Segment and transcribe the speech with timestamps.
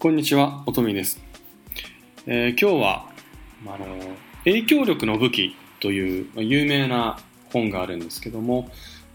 [0.00, 1.20] こんにちは、おとみです。
[2.24, 3.08] えー、今日は、
[3.66, 3.96] あの、
[4.44, 7.18] 影響力の武器という有名な
[7.52, 8.70] 本があるんですけども、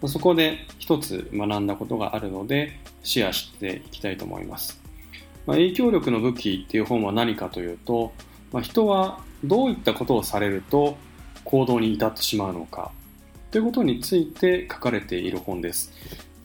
[0.07, 4.83] そこで一つ学んだことがあるので、シェアしていきたいと思います。
[5.45, 8.11] まあ、影響力の武器っていう本は何かというと、
[8.51, 10.97] まあ、人はどういったことをされると
[11.45, 12.91] 行動に至ってしまうのか
[13.51, 15.93] ということについて書かれている本です。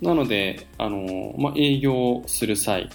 [0.00, 2.88] なので、あの、まあ、営業する際、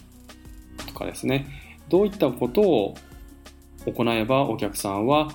[0.93, 1.47] とかですね、
[1.89, 2.95] どういったことを
[3.85, 5.29] 行えばお客さんは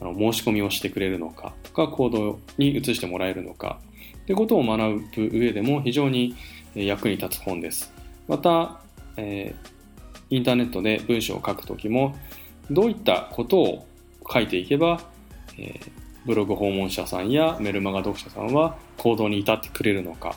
[0.00, 3.78] あの申し込みをしてくれるのかとか行動に移してもらえるのか。
[4.26, 6.34] ということを学ぶ上でも非常に
[6.74, 7.92] 役に立つ本です。
[8.26, 8.80] また、
[9.16, 12.16] えー、インターネットで文章を書くときも
[12.70, 13.86] どういったことを
[14.32, 15.02] 書いていけば、
[15.58, 15.90] えー、
[16.24, 20.36] ブログ訪問者さんやメルマガ読者さんは行動に至ってくれるのか。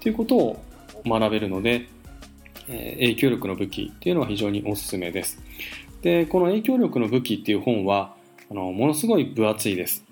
[0.00, 0.62] ということを
[1.04, 1.86] 学べるので
[2.66, 5.40] 影響力の武器っていうのは非常におすすめです。
[6.02, 8.14] で、この影響力の武器っていう本は、
[8.50, 10.04] あの、ものすごい分厚いです。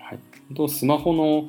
[0.00, 0.54] はい。
[0.54, 1.48] とスマホの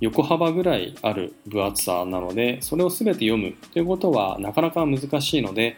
[0.00, 5.76] 横幅ぐらいある分厚さなので、それを全て読むということはなかなか難しいので、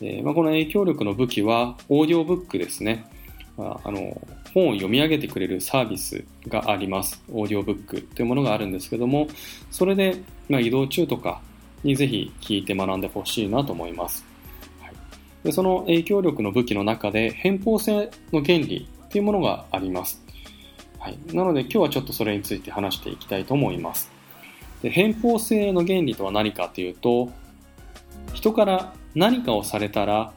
[0.00, 3.10] えー、まあ、この影響力の武器はオーディオブックですね。
[3.56, 4.20] まあ、あの
[4.52, 7.22] 本を読み上げてくれるサービスがあります。
[7.32, 9.28] オーディオブックというものがあるんですけども、
[9.70, 11.40] それで、まあ、移動中とか
[11.86, 14.24] にぜひ聞いて学んでほしいなと思います。
[14.82, 14.92] はい、
[15.44, 20.22] でその影響力の武器の中で偏方性の原理っていうものがあります。
[20.98, 24.10] はい、なので今日はちょっとそれについて話していきたいと思います。
[24.82, 27.30] で偏方性の原理とは何かというと、
[28.34, 30.32] 人から何かをされたら、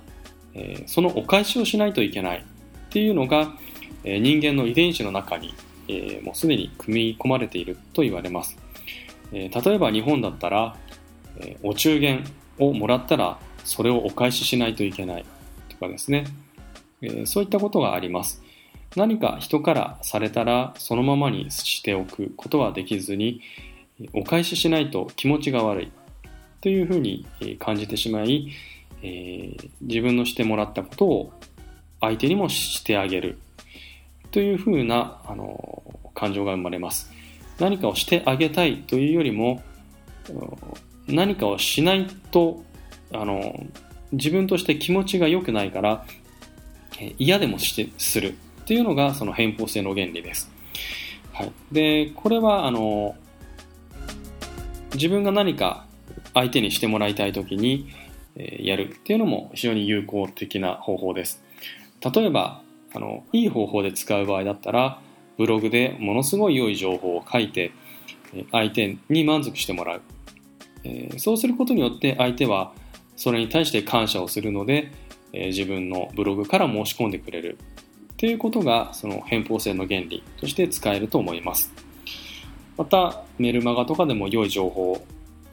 [0.53, 2.43] えー、そのお返しをしないといけないっ
[2.89, 3.53] ていうのが、
[4.03, 5.53] えー、人間の遺伝子の中に、
[5.87, 8.55] えー、もうすでに組み込まれていると言われます。
[9.31, 10.75] え例えば日本だったら、
[11.63, 12.23] お中元
[12.57, 15.25] をもらったらそれをお返ししないといけない
[15.69, 16.25] とかですね、
[17.01, 18.41] えそういったことがあります。
[18.95, 23.41] 何か人からされたらそのままにしておくことはできずに
[24.13, 25.91] お返ししないと気持ちが悪い
[26.61, 27.25] というふうに
[27.59, 28.51] 感じてしまい、
[29.03, 31.33] えー、自分のしてもらったことを
[32.01, 33.37] 相手にもしてあげる
[34.31, 35.83] というふうなあの
[36.15, 37.11] 感情が生まれます。
[37.59, 39.61] 何かをしてあげたいというよりも
[41.09, 42.63] 何かをしないと
[43.11, 43.65] あの
[44.11, 46.05] 自分として気持ちが良くないから
[47.17, 50.51] 嫌でもしてするっていうのがその偏方性の原理です。
[51.33, 53.15] はい、でこれはあの
[54.93, 55.85] 自分が何か
[56.33, 57.89] 相手にしてもらいたい時に、
[58.35, 61.41] えやるっていうのも非常に有効的な方法です。
[62.01, 62.61] 例えば
[62.93, 64.99] あのいい方法で使う場合だったら
[65.37, 67.71] ブログでものすごい良い情報を書いて
[68.51, 70.01] 相手に満足してもらう
[70.83, 72.73] えー、そうすることによって相手は
[73.15, 74.91] それに対して感謝をするので、
[75.33, 77.57] えー、自分のブログから申し込んでくれる
[78.17, 81.71] ということがその偏方性の原理として使えると思います。
[82.77, 85.05] またメルマガとかでも良い情報を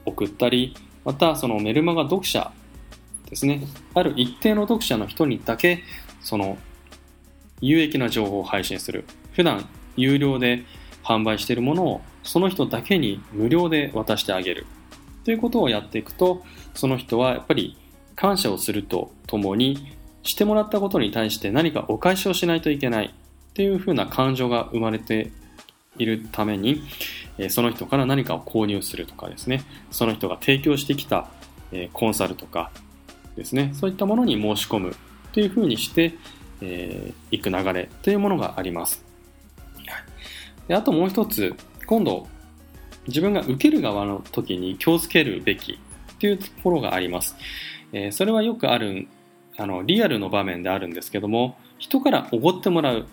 [0.05, 2.51] 送ったりまたそのメルマガ読者
[3.29, 3.61] ですね。
[3.93, 5.83] ある一定の読者の人にだけ
[6.21, 6.57] その
[7.61, 9.05] 有益な情報を配信する。
[9.33, 10.63] 普段有料で
[11.03, 14.65] 販売しているものをその人だけに無料で渡してあげる。
[15.27, 16.41] ということをやっていくと、
[16.73, 17.75] その人はやっぱり
[18.15, 19.93] 感謝をするとともに、
[20.23, 25.33] してもらったことに対して何かお返しをしないといけないっていうふうな感情が生まれて
[25.97, 26.81] いるために、
[27.49, 31.27] その人から何かを購入するとかですね、その人が提供してきた
[31.91, 32.71] コンサルとか
[33.35, 34.95] ですね、そういったものに申し込む
[35.33, 36.15] というふうにして、
[36.61, 39.03] えー、いく流れというものがあります。
[40.69, 41.53] であともう一つ、
[41.85, 42.27] 今度、
[43.07, 47.35] 自分が受ける側の時に気をつけるべきっていうところがあります。
[47.93, 49.07] えー、それはよくある、
[49.57, 53.03] あの、リアルの場面であるんですけども、人からおごってもらうっ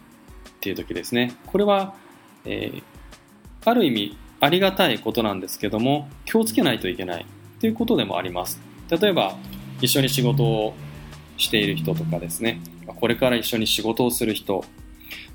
[0.61, 1.33] ていう時ですね。
[1.47, 1.95] これは、
[2.45, 2.83] えー、
[3.65, 8.61] ある意味ありがたいことなんですけども、気をつけないといけないっていうことでもあります。
[8.91, 9.37] 例えば、
[9.81, 10.75] 一緒に仕事を
[11.37, 14.65] している人とかですね、これから一緒に仕事をする人、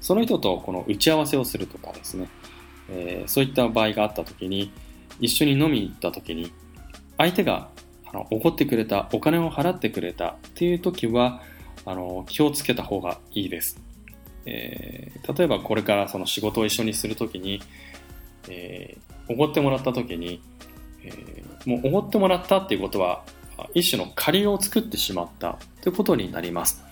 [0.02, 2.28] その人とこの打ち合わせをするとかですね、
[2.92, 4.72] えー、そういった場合があった時に
[5.20, 6.52] 一緒に飲みに行った時に
[7.18, 7.70] 相手が
[8.06, 11.42] あの怒ってくれたお金を払ってくれたっていう時は
[11.86, 13.80] あの気をつけた方がいいです、
[14.46, 17.62] えー、例えばこれからその仕事を一緒にする時に、
[18.48, 20.42] えー、ってもらった時に、
[21.04, 23.24] えー、もうおごってもらったっていうことは
[23.74, 26.89] 一種の借りを作ってしまったということになります。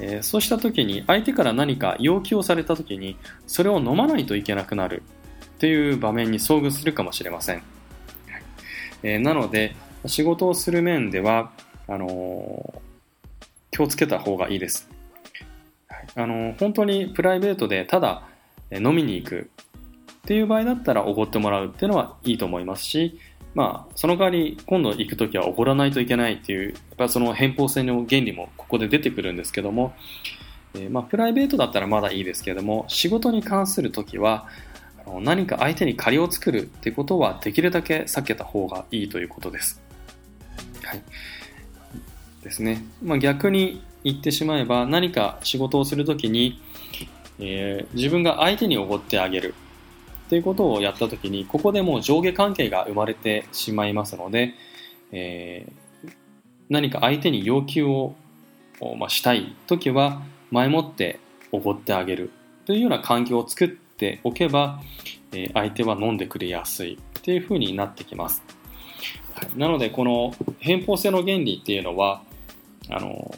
[0.00, 3.16] えー、そうした時に相手から何か要求をされた時に
[3.46, 5.02] それを飲まないといけなくなる。
[5.56, 7.62] っていう場面に遭遇するかもしれません、
[9.02, 9.76] えー、なので
[10.06, 11.52] 仕事をする面では
[11.86, 12.80] あの
[13.70, 14.88] 気をつけた方がいいです。
[16.14, 18.22] あの本当にプライベートでただ
[18.72, 19.50] 飲みに行く。
[20.20, 23.18] っていう場合だったらおごってもらうっていうのはいいと思いますし、
[23.54, 29.92] まあ、その代わり今度行く時はおごらないといけないっていう、やっぱその偏方性の原理もここで出てくるんですけども、
[30.74, 34.46] えー、まあ、プライベートだったらまだいいですけども、仕事に関する時は、
[35.04, 39.82] あの何か相手に借りを作るってことはできるだけ避けた方がいいということです。
[40.84, 41.02] はい。
[42.44, 42.84] ですね。
[43.02, 46.60] まあ、逆に言ってしまえば何か仕事をするときに、
[47.38, 49.54] えー、自分が相手におごってあげる
[50.30, 54.54] っていうことをやったときにここでもう上下関係が生まれてしまいますので、
[55.10, 56.10] えー、
[56.68, 58.14] 何か相手に要求を、
[58.96, 60.22] まあ、したいときは
[60.52, 61.18] 前もって
[61.50, 62.30] おごってあげる。
[62.64, 64.80] というような環境を作っておけば、
[65.32, 66.94] えー、相手は飲んでくれやすい。
[66.94, 68.40] っていうふうになってきます。
[69.56, 72.22] なのでこの偏方性の原理っていうのは
[72.88, 73.34] あの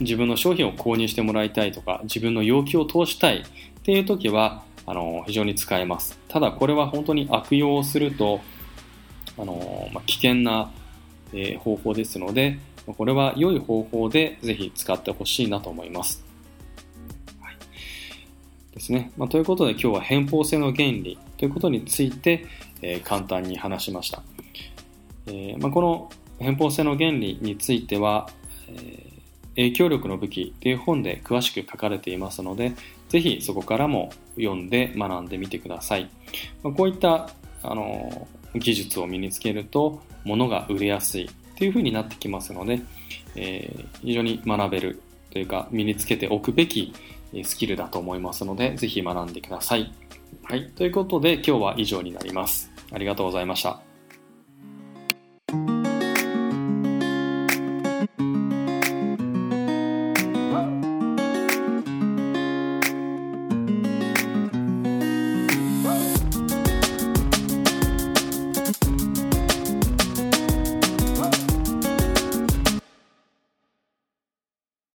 [0.00, 6.18] 自分の商品を購入してもらいたいとか自分の要求を通したいっていう時はあの非常に使えます。
[6.28, 8.40] ただこれは本当に悪用すると
[9.38, 10.70] あの、まあ、危険な、
[11.32, 16.24] えー、方法ですのでこれは良い方法でぜひ使ってほしいなと思います、
[17.40, 17.56] はい、
[18.74, 22.46] ですね、まあ、ということで今日は偏方性の原理ということについて、
[22.82, 24.22] えー、簡単に話しました、
[25.26, 28.28] えーまあ、この偏方性の原理については、
[28.66, 29.12] え
[29.54, 32.72] 影響力の武器という本で詳しく書かれていますので、
[33.12, 36.08] ぜひそこからも読んで学んでみてください。
[36.62, 37.28] ま、こういった
[37.62, 41.28] あの技術を身につけると物が売れやすい
[41.58, 42.80] という風になってきますので、
[43.36, 46.94] えー、非常に学べるというか身につけておくべき
[47.44, 49.92] スキルだと思いますので、ぜひ学んでください。
[50.44, 50.70] はい。
[50.70, 52.70] ということで今日は以上になります。
[52.90, 53.91] ありがとうございました。